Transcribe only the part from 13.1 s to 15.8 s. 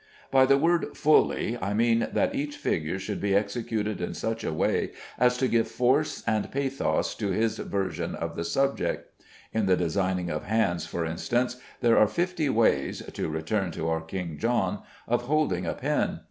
(to return to our King John) of holding a